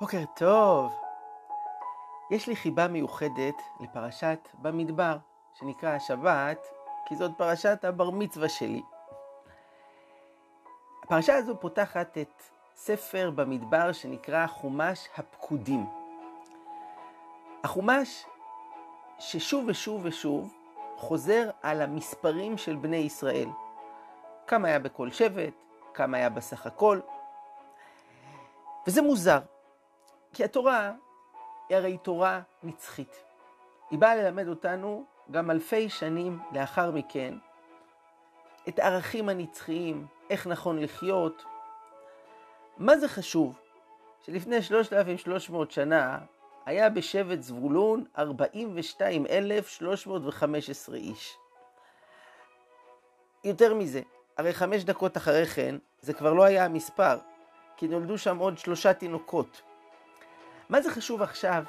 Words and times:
בוקר 0.00 0.24
טוב. 0.34 0.92
יש 2.30 2.46
לי 2.48 2.56
חיבה 2.56 2.88
מיוחדת 2.88 3.62
לפרשת 3.80 4.48
במדבר, 4.54 5.16
שנקרא 5.54 5.88
השבת, 5.88 6.66
כי 7.06 7.16
זאת 7.16 7.30
פרשת 7.36 7.84
הבר 7.84 8.10
מצווה 8.10 8.48
שלי. 8.48 8.82
הפרשה 11.04 11.34
הזו 11.34 11.60
פותחת 11.60 12.18
את 12.18 12.42
ספר 12.74 13.30
במדבר 13.34 13.92
שנקרא 13.92 14.46
חומש 14.46 15.08
הפקודים. 15.16 15.86
החומש 17.64 18.26
ששוב 19.18 19.64
ושוב 19.68 20.00
ושוב 20.04 20.54
חוזר 20.96 21.50
על 21.62 21.82
המספרים 21.82 22.58
של 22.58 22.76
בני 22.76 22.96
ישראל. 22.96 23.48
כמה 24.46 24.68
היה 24.68 24.78
בכל 24.78 25.10
שבט, 25.10 25.54
כמה 25.94 26.16
היה 26.16 26.28
בסך 26.28 26.66
הכל. 26.66 27.00
וזה 28.86 29.02
מוזר, 29.02 29.40
כי 30.36 30.44
התורה 30.44 30.92
היא 31.68 31.76
הרי 31.76 31.98
תורה 31.98 32.40
נצחית. 32.62 33.24
היא 33.90 33.98
באה 33.98 34.16
ללמד 34.16 34.48
אותנו 34.48 35.04
גם 35.30 35.50
אלפי 35.50 35.88
שנים 35.88 36.38
לאחר 36.52 36.90
מכן 36.90 37.34
את 38.68 38.78
הערכים 38.78 39.28
הנצחיים, 39.28 40.06
איך 40.30 40.46
נכון 40.46 40.78
לחיות. 40.78 41.44
מה 42.78 42.98
זה 42.98 43.08
חשוב? 43.08 43.60
שלפני 44.20 44.62
3,300 44.62 45.70
שנה 45.70 46.18
היה 46.66 46.90
בשבט 46.90 47.42
זבולון 47.42 48.04
42,315 48.18 50.96
איש. 50.96 51.36
יותר 53.44 53.74
מזה, 53.74 54.00
הרי 54.36 54.52
חמש 54.52 54.84
דקות 54.84 55.16
אחרי 55.16 55.46
כן 55.46 55.76
זה 56.00 56.12
כבר 56.12 56.32
לא 56.32 56.44
היה 56.44 56.64
המספר, 56.64 57.18
כי 57.76 57.88
נולדו 57.88 58.18
שם 58.18 58.38
עוד 58.38 58.58
שלושה 58.58 58.92
תינוקות. 58.92 59.62
מה 60.68 60.82
זה 60.82 60.90
חשוב 60.90 61.22
עכשיו? 61.22 61.64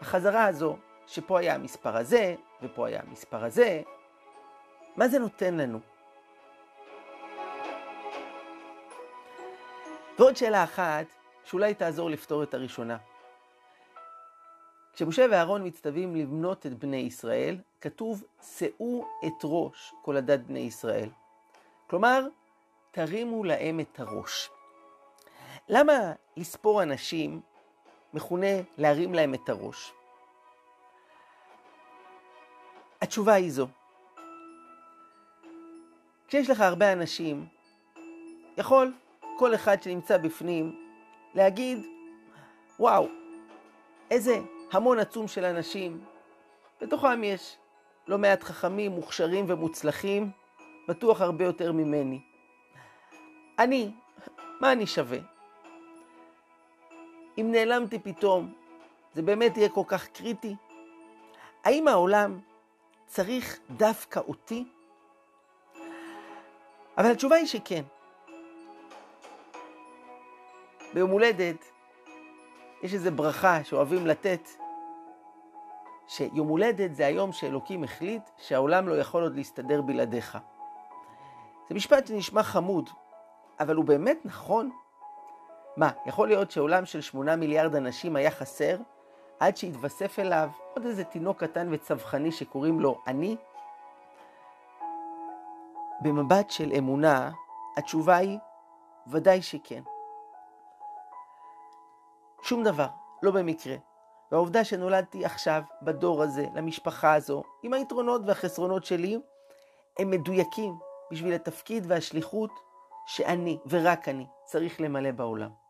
החזרה 0.00 0.44
הזו, 0.44 0.76
שפה 1.06 1.38
היה 1.38 1.54
המספר 1.54 1.96
הזה, 1.96 2.34
ופה 2.62 2.86
היה 2.86 3.00
המספר 3.06 3.44
הזה, 3.44 3.82
מה 4.96 5.08
זה 5.08 5.18
נותן 5.18 5.54
לנו? 5.54 5.78
ועוד 10.18 10.36
שאלה 10.36 10.64
אחת, 10.64 11.06
שאולי 11.44 11.74
תעזור 11.74 12.10
לפתור 12.10 12.42
את 12.42 12.54
הראשונה. 12.54 12.96
כשמשה 14.92 15.26
ואהרון 15.30 15.66
מצטווים 15.66 16.16
לבנות 16.16 16.66
את 16.66 16.78
בני 16.78 16.96
ישראל, 16.96 17.58
כתוב, 17.80 18.24
שאו 18.56 19.06
את 19.26 19.44
ראש 19.44 19.94
כל 20.02 20.16
עדת 20.16 20.40
בני 20.40 20.58
ישראל. 20.58 21.08
כלומר, 21.86 22.26
תרימו 22.90 23.44
להם 23.44 23.80
את 23.80 24.00
הראש. 24.00 24.50
למה 25.68 26.12
לספור 26.36 26.82
אנשים 26.82 27.40
מכונה 28.14 28.46
להרים 28.78 29.14
להם 29.14 29.34
את 29.34 29.48
הראש? 29.48 29.92
התשובה 33.02 33.34
היא 33.34 33.50
זו. 33.50 33.66
כשיש 36.28 36.50
לך 36.50 36.60
הרבה 36.60 36.92
אנשים, 36.92 37.46
יכול 38.58 38.92
כל 39.38 39.54
אחד 39.54 39.82
שנמצא 39.82 40.16
בפנים 40.16 40.92
להגיד, 41.34 41.78
וואו, 42.78 43.08
איזה 44.10 44.38
המון 44.72 44.98
עצום 44.98 45.28
של 45.28 45.44
אנשים. 45.44 46.04
בתוכם 46.80 47.24
יש 47.24 47.56
לא 48.06 48.18
מעט 48.18 48.42
חכמים, 48.42 48.92
מוכשרים 48.92 49.44
ומוצלחים, 49.48 50.30
בטוח 50.88 51.20
הרבה 51.20 51.44
יותר 51.44 51.72
ממני. 51.72 52.20
אני, 53.58 53.90
מה 54.60 54.72
אני 54.72 54.86
שווה? 54.86 55.18
אם 57.40 57.52
נעלמתי 57.52 57.98
פתאום, 57.98 58.52
זה 59.14 59.22
באמת 59.22 59.56
יהיה 59.56 59.68
כל 59.68 59.82
כך 59.86 60.08
קריטי? 60.08 60.56
האם 61.64 61.88
העולם 61.88 62.38
צריך 63.06 63.58
דווקא 63.70 64.20
אותי? 64.20 64.64
אבל 66.98 67.10
התשובה 67.10 67.36
היא 67.36 67.46
שכן. 67.46 67.82
ביום 70.94 71.10
הולדת 71.10 71.64
יש 72.82 72.94
איזו 72.94 73.10
ברכה 73.10 73.64
שאוהבים 73.64 74.06
לתת, 74.06 74.48
שיום 76.08 76.48
הולדת 76.48 76.94
זה 76.94 77.06
היום 77.06 77.32
שאלוקים 77.32 77.84
החליט 77.84 78.22
שהעולם 78.36 78.88
לא 78.88 78.98
יכול 78.98 79.22
עוד 79.22 79.34
להסתדר 79.36 79.82
בלעדיך. 79.82 80.38
זה 81.68 81.74
משפט 81.74 82.06
שנשמע 82.06 82.42
חמוד, 82.42 82.90
אבל 83.60 83.76
הוא 83.76 83.84
באמת 83.84 84.18
נכון? 84.24 84.70
מה, 85.78 85.90
יכול 86.06 86.28
להיות 86.28 86.50
שעולם 86.50 86.86
של 86.86 87.00
שמונה 87.00 87.36
מיליארד 87.36 87.74
אנשים 87.74 88.16
היה 88.16 88.30
חסר 88.30 88.76
עד 89.40 89.56
שהתווסף 89.56 90.18
אליו 90.18 90.48
עוד 90.74 90.86
איזה 90.86 91.04
תינוק 91.04 91.44
קטן 91.44 91.68
וצווחני 91.72 92.32
שקוראים 92.32 92.80
לו 92.80 93.00
אני? 93.06 93.36
במבט 96.02 96.50
של 96.50 96.72
אמונה, 96.78 97.30
התשובה 97.76 98.16
היא 98.16 98.38
ודאי 99.06 99.42
שכן. 99.42 99.82
שום 102.42 102.64
דבר, 102.64 102.88
לא 103.22 103.30
במקרה. 103.30 103.76
והעובדה 104.32 104.64
שנולדתי 104.64 105.24
עכשיו, 105.24 105.62
בדור 105.82 106.22
הזה, 106.22 106.46
למשפחה 106.54 107.14
הזו, 107.14 107.42
עם 107.62 107.72
היתרונות 107.74 108.22
והחסרונות 108.26 108.84
שלי, 108.84 109.18
הם 109.98 110.10
מדויקים 110.10 110.78
בשביל 111.10 111.32
התפקיד 111.32 111.84
והשליחות 111.88 112.50
שאני, 113.06 113.58
ורק 113.66 114.08
אני, 114.08 114.26
צריך 114.44 114.80
למלא 114.80 115.10
בעולם. 115.10 115.67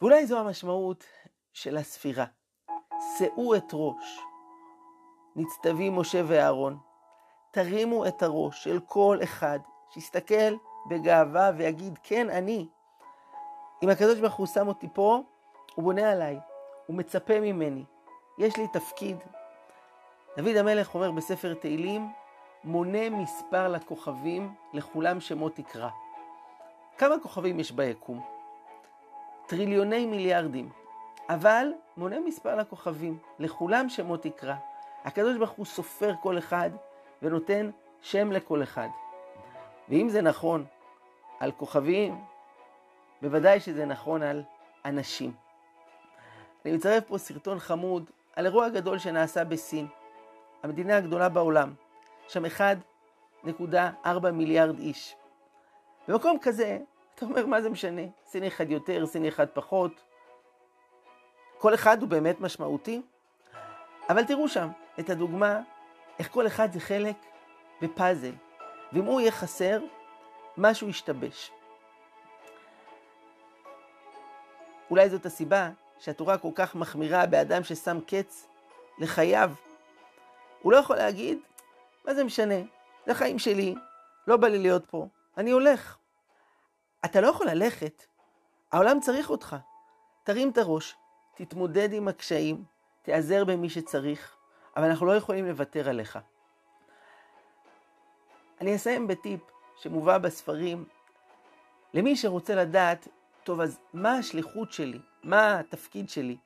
ואולי 0.00 0.26
זו 0.26 0.38
המשמעות 0.38 1.04
של 1.52 1.76
הספירה. 1.76 2.24
שאו 3.18 3.54
את 3.54 3.70
ראש, 3.72 4.20
נצטווים 5.36 5.96
משה 5.96 6.22
ואהרון, 6.26 6.78
תרימו 7.50 8.06
את 8.06 8.22
הראש 8.22 8.64
של 8.64 8.80
כל 8.86 9.18
אחד 9.22 9.58
שיסתכל 9.90 10.54
בגאווה 10.88 11.50
ויגיד, 11.56 11.98
כן, 12.02 12.30
אני. 12.30 12.68
אם 13.82 13.88
הקדוש 13.88 14.20
ברוך 14.20 14.34
הוא 14.34 14.46
שם 14.46 14.68
אותי 14.68 14.88
פה, 14.92 15.20
הוא 15.74 15.84
בונה 15.84 16.10
עליי, 16.10 16.38
הוא 16.86 16.96
מצפה 16.96 17.40
ממני, 17.40 17.84
יש 18.38 18.56
לי 18.56 18.68
תפקיד. 18.68 19.16
דוד 20.36 20.56
המלך 20.56 20.94
אומר 20.94 21.10
בספר 21.10 21.54
תהילים, 21.54 22.12
מונה 22.64 23.10
מספר 23.10 23.68
לכוכבים, 23.68 24.54
לכולם 24.72 25.20
שמות 25.20 25.54
תקרא. 25.54 25.88
כמה 26.98 27.14
כוכבים 27.22 27.60
יש 27.60 27.72
ביקום? 27.72 28.33
טריליוני 29.46 30.06
מיליארדים. 30.06 30.68
אבל 31.28 31.72
מונה 31.96 32.20
מספר 32.20 32.56
לכוכבים, 32.56 33.18
לכולם 33.38 33.88
שמות 33.88 34.22
תקרא. 34.22 34.54
הקדוש 35.04 35.36
ברוך 35.36 35.50
הוא 35.50 35.66
סופר 35.66 36.14
כל 36.22 36.38
אחד 36.38 36.70
ונותן 37.22 37.70
שם 38.00 38.32
לכל 38.32 38.62
אחד. 38.62 38.88
ואם 39.88 40.08
זה 40.08 40.22
נכון 40.22 40.64
על 41.40 41.52
כוכבים, 41.52 42.24
בוודאי 43.22 43.60
שזה 43.60 43.84
נכון 43.84 44.22
על 44.22 44.42
אנשים. 44.84 45.32
אני 46.64 46.72
מצרף 46.72 47.04
פה 47.04 47.18
סרטון 47.18 47.58
חמוד 47.58 48.10
על 48.36 48.46
אירוע 48.46 48.68
גדול 48.68 48.98
שנעשה 48.98 49.44
בסין, 49.44 49.86
המדינה 50.62 50.96
הגדולה 50.96 51.28
בעולם, 51.28 51.74
שם 52.28 52.44
1.4 52.44 54.30
מיליארד 54.32 54.78
איש. 54.78 55.16
במקום 56.08 56.38
כזה, 56.42 56.78
אתה 57.14 57.26
אומר, 57.26 57.46
מה 57.46 57.62
זה 57.62 57.70
משנה? 57.70 58.02
סיני 58.26 58.48
אחד 58.48 58.70
יותר, 58.70 59.06
סיני 59.06 59.28
אחד 59.28 59.46
פחות. 59.48 59.92
כל 61.58 61.74
אחד 61.74 62.00
הוא 62.00 62.08
באמת 62.08 62.40
משמעותי, 62.40 63.02
אבל 64.08 64.24
תראו 64.24 64.48
שם 64.48 64.68
את 65.00 65.10
הדוגמה, 65.10 65.60
איך 66.18 66.30
כל 66.30 66.46
אחד 66.46 66.72
זה 66.72 66.80
חלק 66.80 67.16
בפאזל, 67.82 68.32
ואם 68.92 69.04
הוא 69.04 69.20
יהיה 69.20 69.32
חסר, 69.32 69.80
משהו 70.56 70.88
ישתבש. 70.88 71.50
אולי 74.90 75.10
זאת 75.10 75.26
הסיבה 75.26 75.70
שהתורה 75.98 76.38
כל 76.38 76.50
כך 76.54 76.74
מחמירה 76.74 77.26
באדם 77.26 77.64
ששם 77.64 77.98
קץ 78.06 78.48
לחייו. 78.98 79.50
הוא 80.62 80.72
לא 80.72 80.76
יכול 80.76 80.96
להגיד, 80.96 81.38
מה 82.04 82.14
זה 82.14 82.24
משנה? 82.24 82.60
זה 83.06 83.12
החיים 83.12 83.38
שלי, 83.38 83.74
לא 84.26 84.36
בא 84.36 84.48
לי 84.48 84.58
להיות 84.58 84.86
פה, 84.86 85.06
אני 85.36 85.50
הולך. 85.50 85.96
אתה 87.04 87.20
לא 87.20 87.26
יכול 87.26 87.46
ללכת, 87.46 88.04
העולם 88.72 89.00
צריך 89.00 89.30
אותך. 89.30 89.56
תרים 90.22 90.50
את 90.50 90.58
הראש, 90.58 90.96
תתמודד 91.34 91.92
עם 91.92 92.08
הקשיים, 92.08 92.64
תיעזר 93.02 93.44
במי 93.44 93.70
שצריך, 93.70 94.36
אבל 94.76 94.84
אנחנו 94.84 95.06
לא 95.06 95.16
יכולים 95.16 95.46
לוותר 95.46 95.88
עליך. 95.88 96.18
אני 98.60 98.76
אסיים 98.76 99.06
בטיפ 99.06 99.40
שמובא 99.76 100.18
בספרים 100.18 100.84
למי 101.94 102.16
שרוצה 102.16 102.54
לדעת, 102.54 103.08
טוב, 103.44 103.60
אז 103.60 103.78
מה 103.92 104.12
השליחות 104.12 104.72
שלי? 104.72 104.98
מה 105.22 105.58
התפקיד 105.58 106.10
שלי? 106.10 106.36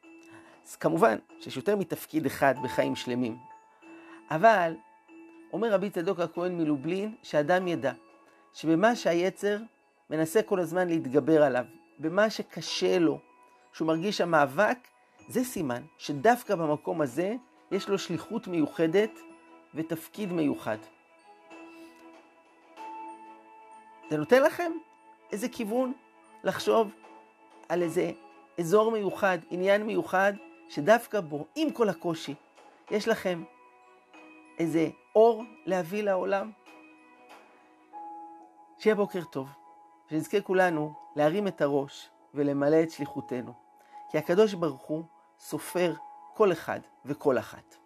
אז 0.66 0.76
כמובן 0.76 1.18
שיש 1.40 1.56
יותר 1.56 1.76
מתפקיד 1.76 2.26
אחד 2.26 2.54
בחיים 2.62 2.96
שלמים. 2.96 3.38
אבל 4.30 4.74
אומר 5.52 5.72
רבי 5.72 5.90
צדוק 5.90 6.20
הכהן 6.20 6.58
מלובלין, 6.58 7.14
שאדם 7.22 7.68
ידע 7.68 7.92
שבמה 8.54 8.96
שהיצר 8.96 9.58
מנסה 10.10 10.42
כל 10.42 10.60
הזמן 10.60 10.88
להתגבר 10.88 11.42
עליו, 11.42 11.64
במה 11.98 12.30
שקשה 12.30 12.98
לו, 12.98 13.18
שהוא 13.72 13.88
מרגיש 13.88 14.20
המאבק, 14.20 14.78
זה 15.28 15.44
סימן 15.44 15.82
שדווקא 15.98 16.54
במקום 16.54 17.00
הזה 17.00 17.34
יש 17.70 17.88
לו 17.88 17.98
שליחות 17.98 18.46
מיוחדת 18.46 19.10
ותפקיד 19.74 20.32
מיוחד. 20.32 20.78
זה 24.10 24.16
נותן 24.16 24.42
לכם 24.42 24.72
איזה 25.32 25.48
כיוון 25.48 25.92
לחשוב 26.44 26.94
על 27.68 27.82
איזה 27.82 28.10
אזור 28.58 28.90
מיוחד, 28.90 29.38
עניין 29.50 29.82
מיוחד, 29.82 30.32
שדווקא 30.68 31.20
בו, 31.20 31.46
עם 31.54 31.70
כל 31.70 31.88
הקושי, 31.88 32.34
יש 32.90 33.08
לכם 33.08 33.42
איזה 34.58 34.88
אור 35.14 35.44
להביא 35.66 36.02
לעולם? 36.02 36.50
שיהיה 38.78 38.94
בוקר 38.94 39.24
טוב, 39.24 39.48
ונזכה 40.12 40.40
כולנו 40.40 40.94
להרים 41.16 41.48
את 41.48 41.60
הראש 41.60 42.10
ולמלא 42.34 42.82
את 42.82 42.90
שליחותנו, 42.90 43.52
כי 44.10 44.18
הקדוש 44.18 44.54
ברוך 44.54 44.82
הוא 44.82 45.04
סופר 45.38 45.94
כל 46.34 46.52
אחד 46.52 46.80
וכל 47.04 47.38
אחת. 47.38 47.76